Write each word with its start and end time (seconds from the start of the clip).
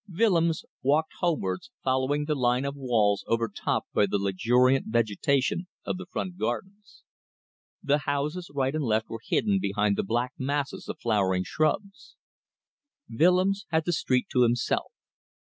Willems 0.11 0.65
walked 0.81 1.11
homewards, 1.19 1.69
following 1.83 2.25
the 2.25 2.33
line 2.33 2.65
of 2.65 2.75
walls 2.75 3.23
overtopped 3.27 3.93
by 3.93 4.07
the 4.07 4.17
luxuriant 4.17 4.87
vegetation 4.87 5.67
of 5.85 5.97
the 5.97 6.07
front 6.07 6.39
gardens. 6.39 7.03
The 7.83 7.99
houses 7.99 8.49
right 8.51 8.73
and 8.73 8.83
left 8.83 9.09
were 9.09 9.21
hidden 9.23 9.59
behind 9.61 9.95
the 9.97 10.03
black 10.03 10.33
masses 10.39 10.89
of 10.89 10.97
flowering 10.99 11.43
shrubs. 11.43 12.15
Willems 13.11 13.67
had 13.69 13.85
the 13.85 13.93
street 13.93 14.25
to 14.31 14.41
himself. 14.41 14.91